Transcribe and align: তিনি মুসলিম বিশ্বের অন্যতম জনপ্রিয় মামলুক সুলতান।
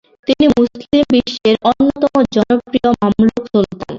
তিনি 0.27 0.45
মুসলিম 0.55 1.03
বিশ্বের 1.13 1.55
অন্যতম 1.69 2.13
জনপ্রিয় 2.35 2.89
মামলুক 3.01 3.43
সুলতান। 3.45 3.79